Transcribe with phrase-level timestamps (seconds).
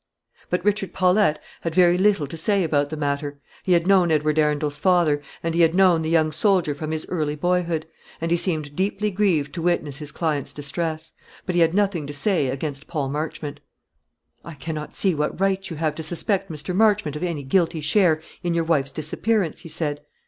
[0.49, 3.39] But Richard Paulette had very little to say about the matter.
[3.61, 7.05] He had known Edward Arundel's father, and he had known the young soldier from his
[7.07, 7.85] early boyhood,
[8.19, 11.13] and he seemed deeply grieved to witness his client's distress;
[11.45, 13.59] but he had nothing to say against Paul Marchmont.
[14.43, 16.75] "I cannot see what right you have to suspect Mr.
[16.75, 20.01] Marchmont of any guilty share in your wife's disappearance," he said.